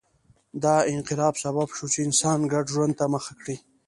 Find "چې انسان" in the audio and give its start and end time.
1.93-2.39